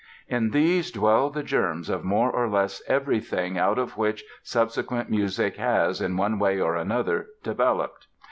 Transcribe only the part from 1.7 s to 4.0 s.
of more or less everything out of